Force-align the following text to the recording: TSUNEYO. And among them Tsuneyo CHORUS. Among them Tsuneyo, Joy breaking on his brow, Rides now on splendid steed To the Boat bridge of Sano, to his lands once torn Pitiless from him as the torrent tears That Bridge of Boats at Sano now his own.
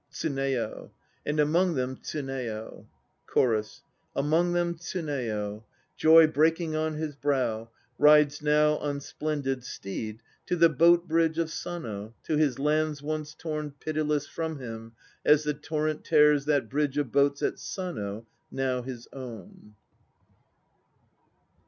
TSUNEYO. 0.11 0.89
And 1.27 1.39
among 1.39 1.75
them 1.75 1.95
Tsuneyo 1.95 2.87
CHORUS. 3.27 3.83
Among 4.15 4.53
them 4.53 4.73
Tsuneyo, 4.73 5.63
Joy 5.95 6.25
breaking 6.25 6.75
on 6.75 6.95
his 6.95 7.15
brow, 7.15 7.69
Rides 7.99 8.41
now 8.41 8.77
on 8.77 8.99
splendid 8.99 9.63
steed 9.63 10.23
To 10.47 10.55
the 10.55 10.69
Boat 10.69 11.07
bridge 11.07 11.37
of 11.37 11.51
Sano, 11.51 12.15
to 12.23 12.35
his 12.35 12.57
lands 12.57 13.03
once 13.03 13.35
torn 13.35 13.73
Pitiless 13.79 14.25
from 14.27 14.57
him 14.57 14.93
as 15.23 15.43
the 15.43 15.53
torrent 15.53 16.03
tears 16.03 16.45
That 16.45 16.67
Bridge 16.67 16.97
of 16.97 17.11
Boats 17.11 17.43
at 17.43 17.59
Sano 17.59 18.25
now 18.49 18.81
his 18.81 19.07
own. 19.13 19.75